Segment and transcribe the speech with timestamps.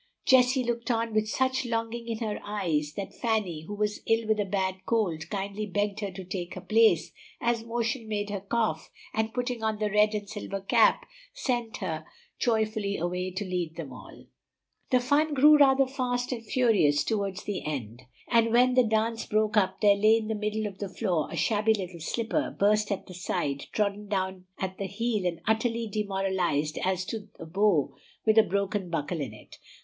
[0.25, 4.39] Jessie looked on with such longing in her eyes that Fanny, who was ill with
[4.39, 8.89] a bad cold, kindly begged her to take her place, as motion made her cough,
[9.13, 12.03] and putting on the red and silver cap sent her
[12.39, 14.25] joyfully away to lead them all.
[14.89, 19.55] The fun grew rather fast and furious toward the end, and when the dance broke
[19.55, 23.05] up there lay in the middle of the floor a shabby little slipper, burst at
[23.05, 27.95] the side, trodden down at the heel, and utterly demoralized as to the bow
[28.25, 29.57] with a broken buckle in it.